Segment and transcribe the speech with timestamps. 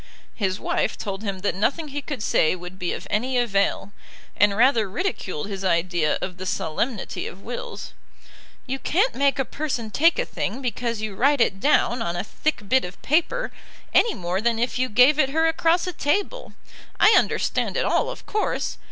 [0.33, 3.91] His wife told him that nothing he could say would be of any avail,
[4.35, 7.93] and rather ridiculed his idea of the solemnity of wills.
[8.65, 12.23] "You can't make a person take a thing because you write it down on a
[12.23, 13.51] thick bit of paper,
[13.93, 16.53] any more than if you gave it her across a table.
[16.99, 18.79] I understand it all, of course.